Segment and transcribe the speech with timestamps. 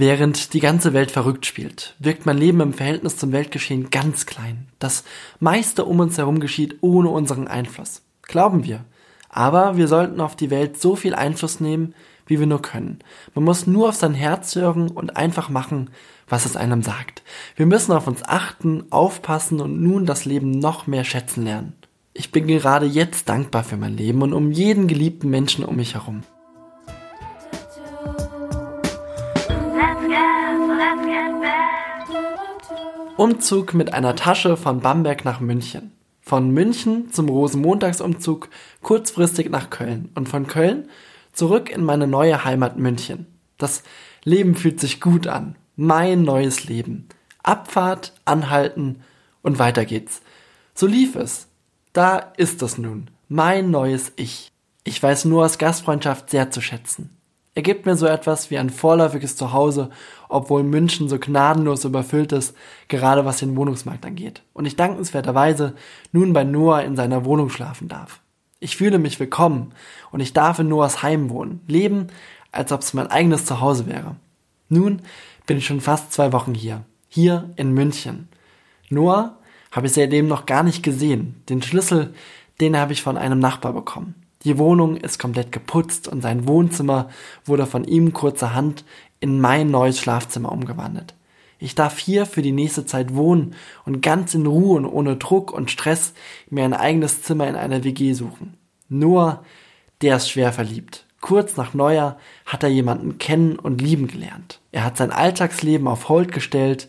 [0.00, 4.68] Während die ganze Welt verrückt spielt, wirkt mein Leben im Verhältnis zum Weltgeschehen ganz klein.
[4.78, 5.02] Das
[5.40, 8.02] meiste um uns herum geschieht ohne unseren Einfluss.
[8.22, 8.84] Glauben wir.
[9.28, 13.00] Aber wir sollten auf die Welt so viel Einfluss nehmen, wie wir nur können.
[13.34, 15.90] Man muss nur auf sein Herz hören und einfach machen,
[16.28, 17.24] was es einem sagt.
[17.56, 21.72] Wir müssen auf uns achten, aufpassen und nun das Leben noch mehr schätzen lernen.
[22.14, 25.94] Ich bin gerade jetzt dankbar für mein Leben und um jeden geliebten Menschen um mich
[25.94, 26.22] herum.
[33.18, 35.90] Umzug mit einer Tasche von Bamberg nach München.
[36.20, 38.48] Von München zum Rosenmontagsumzug
[38.80, 40.88] kurzfristig nach Köln und von Köln
[41.32, 43.26] zurück in meine neue Heimat München.
[43.56, 43.82] Das
[44.22, 45.56] Leben fühlt sich gut an.
[45.74, 47.08] Mein neues Leben.
[47.42, 49.00] Abfahrt, anhalten
[49.42, 50.22] und weiter geht's.
[50.72, 51.48] So lief es.
[51.92, 53.10] Da ist es nun.
[53.28, 54.52] Mein neues Ich.
[54.84, 57.17] Ich weiß nur aus Gastfreundschaft sehr zu schätzen.
[57.58, 59.90] Er gibt mir so etwas wie ein vorläufiges Zuhause,
[60.28, 64.42] obwohl München so gnadenlos überfüllt ist, gerade was den Wohnungsmarkt angeht.
[64.52, 65.74] Und ich dankenswerterweise
[66.12, 68.20] nun bei Noah in seiner Wohnung schlafen darf.
[68.60, 69.72] Ich fühle mich willkommen
[70.12, 72.06] und ich darf in Noahs Heim wohnen, leben,
[72.52, 74.14] als ob es mein eigenes Zuhause wäre.
[74.68, 75.02] Nun
[75.46, 78.28] bin ich schon fast zwei Wochen hier, hier in München.
[78.88, 79.36] Noah
[79.72, 81.42] habe ich seitdem noch gar nicht gesehen.
[81.48, 82.14] Den Schlüssel,
[82.60, 84.14] den habe ich von einem Nachbar bekommen.
[84.44, 87.08] Die Wohnung ist komplett geputzt und sein Wohnzimmer
[87.44, 88.84] wurde von ihm kurzerhand
[89.20, 91.14] in mein neues Schlafzimmer umgewandelt.
[91.58, 95.52] Ich darf hier für die nächste Zeit wohnen und ganz in Ruhe und ohne Druck
[95.52, 96.14] und Stress
[96.50, 98.54] mir ein eigenes Zimmer in einer WG suchen.
[98.88, 99.44] Nur,
[100.00, 101.04] der ist schwer verliebt.
[101.20, 102.16] Kurz nach Neujahr
[102.46, 104.60] hat er jemanden kennen und lieben gelernt.
[104.70, 106.88] Er hat sein Alltagsleben auf Hold gestellt,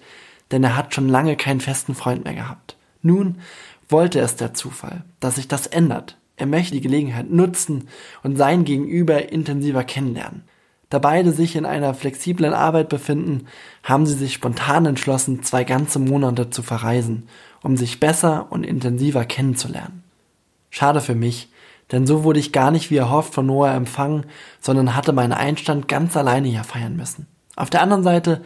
[0.51, 2.77] denn er hat schon lange keinen festen Freund mehr gehabt.
[3.01, 3.39] Nun
[3.87, 6.18] wollte es der Zufall, dass sich das ändert.
[6.39, 7.89] Er möchte die Gelegenheit nutzen
[8.23, 10.43] und sein Gegenüber intensiver kennenlernen.
[10.89, 13.45] Da beide sich in einer flexiblen Arbeit befinden,
[13.83, 17.27] haben sie sich spontan entschlossen, zwei ganze Monate zu verreisen,
[17.61, 20.03] um sich besser und intensiver kennenzulernen.
[20.71, 21.49] Schade für mich,
[21.91, 24.25] denn so wurde ich gar nicht wie erhofft von Noah empfangen,
[24.61, 27.27] sondern hatte meinen Einstand ganz alleine hier feiern müssen.
[27.55, 28.41] Auf der anderen Seite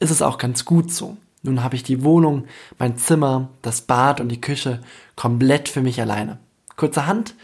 [0.00, 1.16] ist es auch ganz gut so.
[1.42, 2.46] Nun habe ich die Wohnung,
[2.78, 4.80] mein Zimmer, das Bad und die Küche
[5.14, 6.38] komplett für mich alleine.
[6.76, 7.34] Kurzerhand,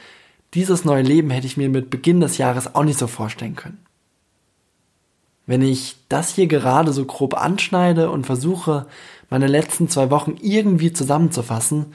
[0.55, 3.79] dieses neue Leben hätte ich mir mit Beginn des Jahres auch nicht so vorstellen können.
[5.47, 8.87] Wenn ich das hier gerade so grob anschneide und versuche,
[9.31, 11.87] meine letzten zwei Wochen irgendwie zusammenzufassen,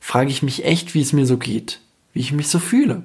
[0.00, 1.80] frage ich mich echt, wie es mir so geht,
[2.12, 3.04] wie ich mich so fühle.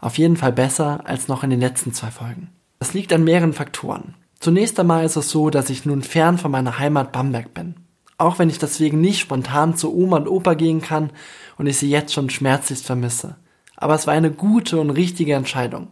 [0.00, 2.50] Auf jeden Fall besser als noch in den letzten zwei Folgen.
[2.80, 4.14] Das liegt an mehreren Faktoren.
[4.40, 7.76] Zunächst einmal ist es so, dass ich nun fern von meiner Heimat Bamberg bin.
[8.22, 11.10] Auch wenn ich deswegen nicht spontan zu Oma und Opa gehen kann
[11.58, 13.34] und ich sie jetzt schon schmerzlichst vermisse.
[13.74, 15.88] Aber es war eine gute und richtige Entscheidung.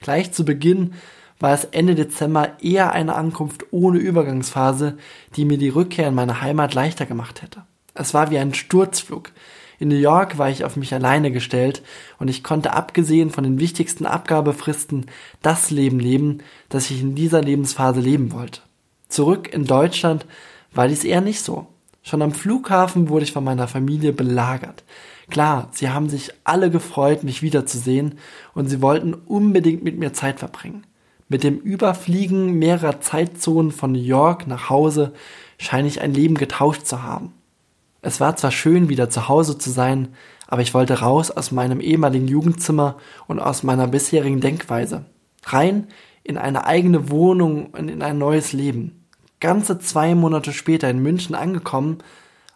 [0.00, 0.94] Gleich zu Beginn
[1.38, 4.96] war es Ende Dezember eher eine Ankunft ohne Übergangsphase,
[5.36, 7.64] die mir die Rückkehr in meine Heimat leichter gemacht hätte.
[7.92, 9.32] Es war wie ein Sturzflug.
[9.78, 11.82] In New York war ich auf mich alleine gestellt
[12.18, 15.04] und ich konnte abgesehen von den wichtigsten Abgabefristen
[15.42, 16.38] das Leben leben,
[16.70, 18.62] das ich in dieser Lebensphase leben wollte.
[19.10, 20.24] Zurück in Deutschland
[20.72, 21.66] war dies eher nicht so.
[22.06, 24.84] Schon am Flughafen wurde ich von meiner Familie belagert.
[25.30, 28.18] Klar, sie haben sich alle gefreut, mich wiederzusehen
[28.52, 30.86] und sie wollten unbedingt mit mir Zeit verbringen.
[31.30, 35.14] Mit dem Überfliegen mehrerer Zeitzonen von New York nach Hause
[35.56, 37.32] scheine ich ein Leben getauscht zu haben.
[38.02, 40.08] Es war zwar schön, wieder zu Hause zu sein,
[40.46, 45.06] aber ich wollte raus aus meinem ehemaligen Jugendzimmer und aus meiner bisherigen Denkweise.
[45.46, 45.86] Rein
[46.22, 49.03] in eine eigene Wohnung und in ein neues Leben
[49.40, 51.98] ganze zwei Monate später in München angekommen,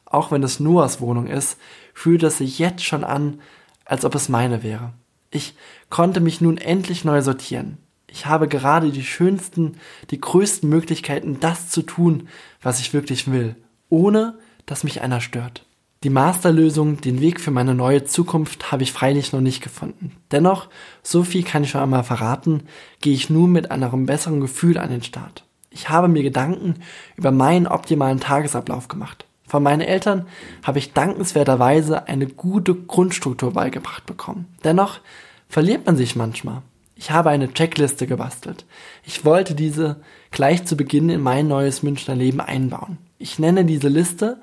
[0.04, 1.58] auch wenn es Noahs Wohnung ist,
[1.94, 3.40] fühlt es sich jetzt schon an,
[3.84, 4.92] als ob es meine wäre.
[5.30, 5.54] Ich
[5.90, 7.78] konnte mich nun endlich neu sortieren.
[8.10, 9.76] Ich habe gerade die schönsten,
[10.10, 12.28] die größten Möglichkeiten, das zu tun,
[12.62, 13.56] was ich wirklich will,
[13.90, 15.66] ohne dass mich einer stört.
[16.04, 20.12] Die Masterlösung, den Weg für meine neue Zukunft habe ich freilich noch nicht gefunden.
[20.30, 20.68] Dennoch,
[21.02, 22.62] so viel kann ich schon einmal verraten,
[23.00, 25.44] gehe ich nun mit einem besseren Gefühl an den Start.
[25.70, 26.76] Ich habe mir Gedanken
[27.16, 29.26] über meinen optimalen Tagesablauf gemacht.
[29.46, 30.26] Von meinen Eltern
[30.62, 34.46] habe ich dankenswerterweise eine gute Grundstruktur beigebracht bekommen.
[34.64, 35.00] Dennoch
[35.48, 36.62] verliert man sich manchmal.
[36.94, 38.66] Ich habe eine Checkliste gebastelt.
[39.04, 39.96] Ich wollte diese
[40.31, 42.98] gleich zu Beginn in mein neues Münchner Leben einbauen.
[43.19, 44.40] Ich nenne diese Liste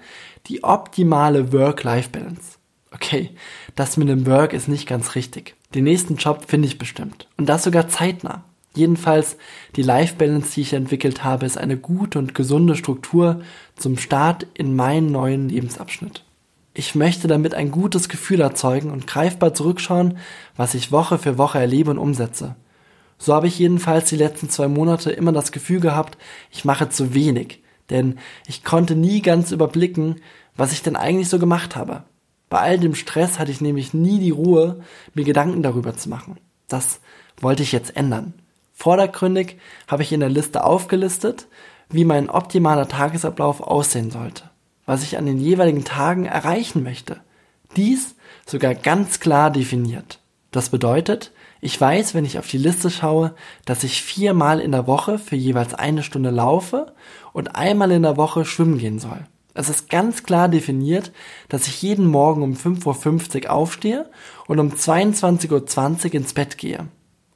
[0.47, 2.57] die optimale Work-Life-Balance.
[2.91, 3.31] Okay,
[3.75, 5.55] das mit dem Work ist nicht ganz richtig.
[5.73, 7.27] Den nächsten Job finde ich bestimmt.
[7.38, 8.45] Und das sogar zeitnah.
[8.75, 9.38] Jedenfalls,
[9.77, 13.42] die Life Balance, die ich entwickelt habe, ist eine gute und gesunde Struktur
[13.75, 16.24] zum Start in meinen neuen Lebensabschnitt.
[16.74, 20.18] Ich möchte damit ein gutes Gefühl erzeugen und greifbar zurückschauen,
[20.57, 22.56] was ich Woche für Woche erlebe und umsetze.
[23.18, 26.18] So habe ich jedenfalls die letzten zwei Monate immer das Gefühl gehabt,
[26.51, 30.18] ich mache zu wenig, denn ich konnte nie ganz überblicken,
[30.57, 32.04] was ich denn eigentlich so gemacht habe.
[32.50, 34.81] Bei all dem Stress hatte ich nämlich nie die Ruhe,
[35.13, 36.38] mir Gedanken darüber zu machen.
[36.68, 37.00] Das
[37.39, 38.33] wollte ich jetzt ändern.
[38.75, 39.57] Vordergründig
[39.88, 41.48] habe ich in der Liste aufgelistet,
[41.89, 44.44] wie mein optimaler Tagesablauf aussehen sollte,
[44.86, 47.22] was ich an den jeweiligen Tagen erreichen möchte.
[47.75, 50.19] Dies sogar ganz klar definiert.
[50.51, 51.31] Das bedeutet,
[51.62, 53.33] ich weiß, wenn ich auf die Liste schaue,
[53.66, 56.94] dass ich viermal in der Woche für jeweils eine Stunde laufe
[57.33, 59.25] und einmal in der Woche schwimmen gehen soll.
[59.54, 61.13] Es ist ganz klar definiert,
[61.48, 64.10] dass ich jeden Morgen um 5.50 Uhr aufstehe
[64.48, 66.88] und um 22.20 Uhr ins Bett gehe.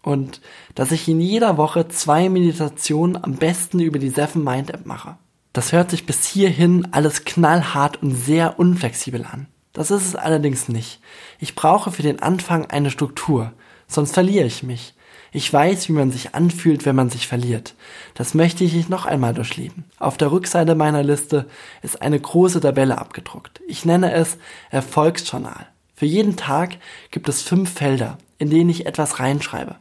[0.10, 0.42] Und
[0.74, 5.18] dass ich in jeder Woche zwei Meditationen am besten über die Seven Mind App mache.
[5.54, 9.46] Das hört sich bis hierhin alles knallhart und sehr unflexibel an.
[9.72, 11.00] Das ist es allerdings nicht.
[11.38, 13.54] Ich brauche für den Anfang eine Struktur,
[13.88, 14.96] sonst verliere ich mich.
[15.32, 17.76] Ich weiß, wie man sich anfühlt, wenn man sich verliert.
[18.16, 19.84] Das möchte ich nicht noch einmal durchleben.
[20.00, 21.46] Auf der Rückseite meiner Liste
[21.84, 23.62] ist eine große Tabelle abgedruckt.
[23.68, 24.40] Ich nenne es
[24.72, 25.68] Erfolgsjournal.
[25.94, 26.78] Für jeden Tag
[27.12, 29.76] gibt es fünf Felder, in denen ich etwas reinschreibe.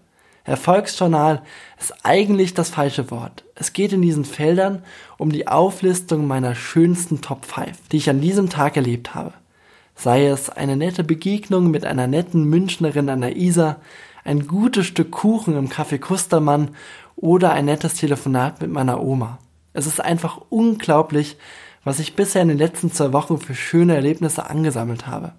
[0.48, 1.42] Erfolgsjournal
[1.78, 3.44] ist eigentlich das falsche Wort.
[3.54, 4.82] Es geht in diesen Feldern
[5.18, 9.34] um die Auflistung meiner schönsten Top 5, die ich an diesem Tag erlebt habe.
[9.94, 13.76] Sei es eine nette Begegnung mit einer netten Münchnerin an der Isar,
[14.24, 16.70] ein gutes Stück Kuchen im Café Kustermann
[17.16, 19.38] oder ein nettes Telefonat mit meiner Oma.
[19.72, 21.36] Es ist einfach unglaublich,
[21.84, 25.32] was ich bisher in den letzten zwei Wochen für schöne Erlebnisse angesammelt habe.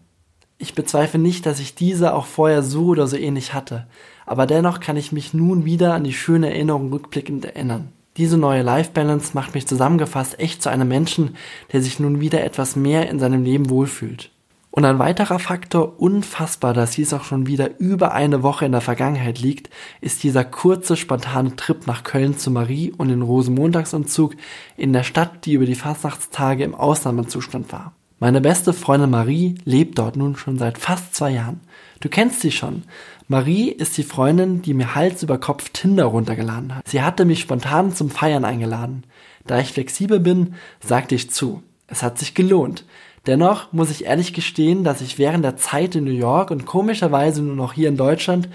[0.61, 3.87] Ich bezweifle nicht, dass ich diese auch vorher so oder so ähnlich hatte,
[4.25, 7.93] aber dennoch kann ich mich nun wieder an die schöne Erinnerung rückblickend erinnern.
[8.17, 11.37] Diese neue Life Balance macht mich zusammengefasst echt zu einem Menschen,
[11.71, 14.31] der sich nun wieder etwas mehr in seinem Leben wohlfühlt.
[14.69, 18.81] Und ein weiterer Faktor, unfassbar, dass dies auch schon wieder über eine Woche in der
[18.81, 19.69] Vergangenheit liegt,
[20.01, 24.35] ist dieser kurze, spontane Trip nach Köln zu Marie und den Rosenmontagsumzug
[24.75, 27.93] in der Stadt, die über die Fastnachtstage im Ausnahmezustand war.
[28.19, 31.61] Meine beste Freundin Marie lebt dort nun schon seit fast zwei Jahren.
[32.01, 32.83] Du kennst sie schon.
[33.29, 36.87] Marie ist die Freundin, die mir Hals über Kopf Tinder runtergeladen hat.
[36.87, 39.05] Sie hatte mich spontan zum Feiern eingeladen.
[39.47, 41.63] Da ich flexibel bin, sagte ich zu.
[41.87, 42.83] Es hat sich gelohnt.
[43.25, 47.41] Dennoch muss ich ehrlich gestehen, dass ich während der Zeit in New York und komischerweise
[47.41, 48.49] nur noch hier in Deutschland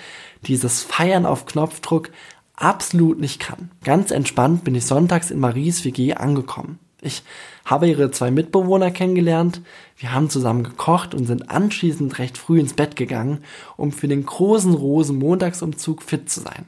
[0.46, 2.10] dieses Feiern auf Knopfdruck
[2.56, 3.70] absolut nicht kann.
[3.82, 6.78] Ganz entspannt bin ich sonntags in Maries WG angekommen.
[7.00, 7.22] Ich
[7.64, 9.62] habe ihre zwei Mitbewohner kennengelernt,
[9.96, 13.38] wir haben zusammen gekocht und sind anschließend recht früh ins Bett gegangen,
[13.76, 16.66] um für den großen Rosen-Montagsumzug fit zu sein.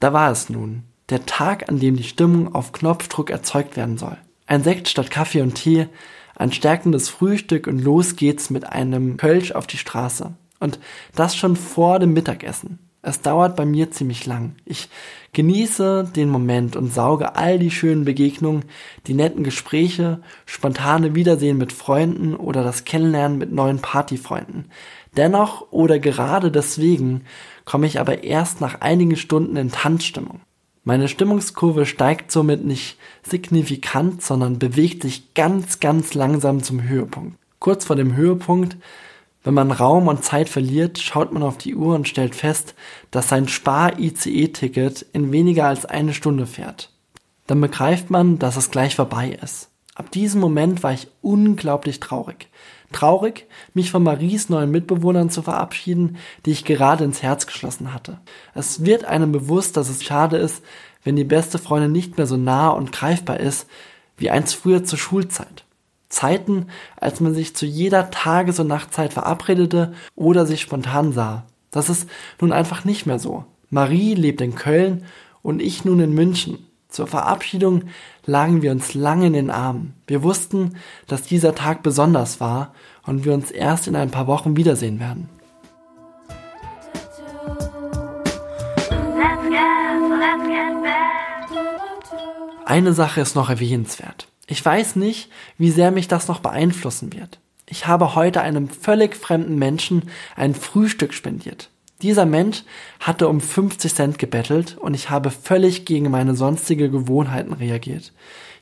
[0.00, 4.16] Da war es nun, der Tag, an dem die Stimmung auf Knopfdruck erzeugt werden soll.
[4.46, 5.88] Ein Sekt statt Kaffee und Tee,
[6.34, 10.32] ein stärkendes Frühstück und los geht's mit einem Kölsch auf die Straße.
[10.58, 10.78] Und
[11.14, 12.78] das schon vor dem Mittagessen.
[13.04, 14.54] Es dauert bei mir ziemlich lang.
[14.64, 14.88] Ich
[15.32, 18.64] genieße den Moment und sauge all die schönen Begegnungen,
[19.08, 24.66] die netten Gespräche, spontane Wiedersehen mit Freunden oder das Kennenlernen mit neuen Partyfreunden.
[25.16, 27.22] Dennoch oder gerade deswegen
[27.64, 30.40] komme ich aber erst nach einigen Stunden in Tanzstimmung.
[30.84, 37.36] Meine Stimmungskurve steigt somit nicht signifikant, sondern bewegt sich ganz, ganz langsam zum Höhepunkt.
[37.58, 38.76] Kurz vor dem Höhepunkt
[39.44, 42.74] wenn man Raum und Zeit verliert, schaut man auf die Uhr und stellt fest,
[43.10, 46.90] dass sein Spar-ICE-Ticket in weniger als eine Stunde fährt.
[47.46, 49.68] Dann begreift man, dass es gleich vorbei ist.
[49.94, 52.48] Ab diesem Moment war ich unglaublich traurig.
[52.92, 58.20] Traurig, mich von Maries neuen Mitbewohnern zu verabschieden, die ich gerade ins Herz geschlossen hatte.
[58.54, 60.62] Es wird einem bewusst, dass es schade ist,
[61.02, 63.66] wenn die beste Freundin nicht mehr so nah und greifbar ist,
[64.16, 65.64] wie einst früher zur Schulzeit.
[66.12, 66.66] Zeiten,
[67.00, 71.44] als man sich zu jeder Tages- und Nachtzeit verabredete oder sich spontan sah.
[71.70, 72.08] Das ist
[72.40, 73.44] nun einfach nicht mehr so.
[73.70, 75.04] Marie lebt in Köln
[75.40, 76.58] und ich nun in München.
[76.88, 77.84] Zur Verabschiedung
[78.26, 79.94] lagen wir uns lange in den Armen.
[80.06, 80.76] Wir wussten,
[81.06, 82.74] dass dieser Tag besonders war
[83.06, 85.30] und wir uns erst in ein paar Wochen wiedersehen werden.
[92.66, 94.31] Eine Sache ist noch erwähnenswert.
[94.46, 97.38] Ich weiß nicht, wie sehr mich das noch beeinflussen wird.
[97.66, 101.70] Ich habe heute einem völlig fremden Menschen ein Frühstück spendiert.
[102.02, 102.64] Dieser Mensch
[102.98, 108.12] hatte um 50 Cent gebettelt und ich habe völlig gegen meine sonstige Gewohnheiten reagiert.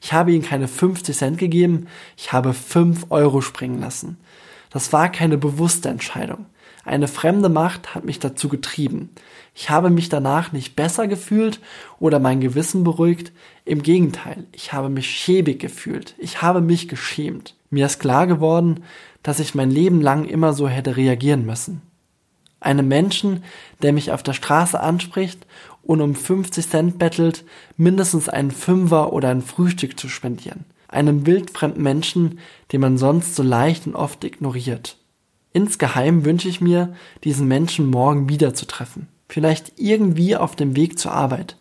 [0.03, 4.19] Ich habe ihm keine 50 Cent gegeben, ich habe 5 Euro springen lassen.
[4.69, 6.47] Das war keine bewusste Entscheidung.
[6.85, 9.11] Eine fremde Macht hat mich dazu getrieben.
[9.55, 11.61] Ich habe mich danach nicht besser gefühlt
[11.99, 13.33] oder mein Gewissen beruhigt.
[13.65, 16.15] Im Gegenteil, ich habe mich schäbig gefühlt.
[16.19, 17.55] Ich habe mich geschämt.
[17.69, 18.83] Mir ist klar geworden,
[19.23, 21.83] dass ich mein Leben lang immer so hätte reagieren müssen.
[22.61, 23.45] Einem Menschen,
[23.83, 25.47] der mich auf der Straße anspricht
[25.83, 27.45] und um 50 Cent bettelt,
[27.77, 30.65] mindestens einen Fünfer oder ein Frühstück zu spendieren.
[30.89, 32.39] Einem wildfremden Menschen,
[32.73, 34.97] den man sonst so leicht und oft ignoriert.
[35.53, 39.09] Insgeheim wünsche ich mir, diesen Menschen morgen wiederzutreffen.
[39.29, 41.57] Vielleicht irgendwie auf dem Weg zur Arbeit.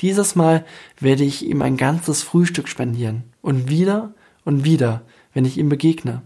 [0.00, 0.64] Dieses Mal
[0.98, 3.24] werde ich ihm ein ganzes Frühstück spendieren.
[3.40, 5.02] Und wieder und wieder,
[5.34, 6.22] wenn ich ihm begegne.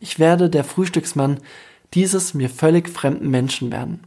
[0.00, 1.38] Ich werde der Frühstücksmann
[1.94, 4.00] dieses mir völlig fremden Menschen werden.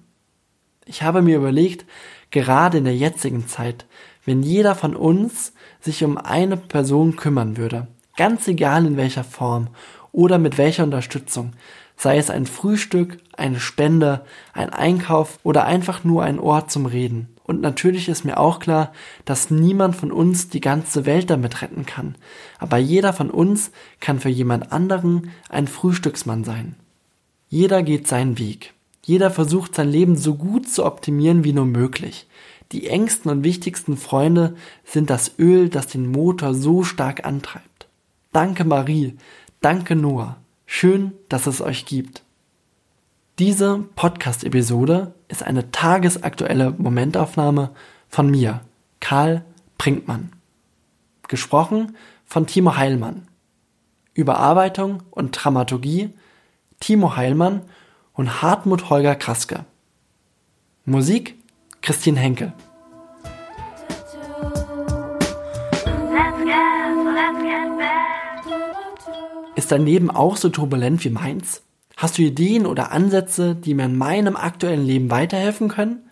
[0.86, 1.86] Ich habe mir überlegt,
[2.30, 3.86] gerade in der jetzigen Zeit,
[4.26, 7.88] wenn jeder von uns sich um eine Person kümmern würde,
[8.18, 9.70] ganz egal in welcher Form
[10.12, 11.54] oder mit welcher Unterstützung,
[12.02, 17.30] sei es ein Frühstück, eine Spende, ein Einkauf oder einfach nur ein Ort zum Reden.
[17.44, 18.92] Und natürlich ist mir auch klar,
[19.24, 22.16] dass niemand von uns die ganze Welt damit retten kann.
[22.58, 26.76] Aber jeder von uns kann für jemand anderen ein Frühstücksmann sein.
[27.50, 28.74] Jeder geht seinen Weg.
[29.04, 32.26] Jeder versucht sein Leben so gut zu optimieren wie nur möglich.
[32.72, 34.56] Die engsten und wichtigsten Freunde
[34.86, 37.88] sind das Öl, das den Motor so stark antreibt.
[38.32, 39.18] Danke Marie,
[39.60, 40.41] danke Noah.
[40.74, 42.24] Schön, dass es euch gibt.
[43.40, 47.72] Diese Podcast-Episode ist eine tagesaktuelle Momentaufnahme
[48.08, 48.62] von mir,
[49.02, 49.44] Karl
[49.78, 50.32] Brinkmann.
[51.28, 53.28] Gesprochen von Timo Heilmann.
[54.14, 56.12] Überarbeitung und Dramaturgie
[56.80, 57.64] Timo Heilmann
[58.14, 59.66] und Hartmut Holger Kraske.
[60.86, 61.36] Musik
[61.82, 62.54] Christine Henkel.
[69.72, 71.62] Dein Leben auch so turbulent wie meins?
[71.96, 76.10] Hast du Ideen oder Ansätze, die mir in meinem aktuellen Leben weiterhelfen können?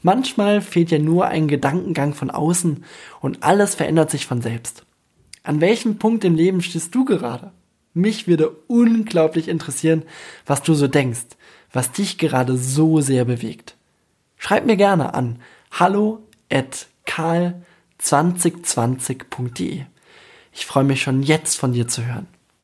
[0.00, 2.82] Manchmal fehlt ja nur ein Gedankengang von außen
[3.20, 4.86] und alles verändert sich von selbst.
[5.42, 7.52] An welchem Punkt im Leben stehst du gerade?
[7.92, 10.04] Mich würde unglaublich interessieren,
[10.46, 11.26] was du so denkst,
[11.74, 13.76] was dich gerade so sehr bewegt.
[14.38, 15.40] Schreib mir gerne an
[15.72, 19.82] hallo at karl2020.de.
[20.54, 22.28] Ich freue mich schon jetzt von dir zu hören.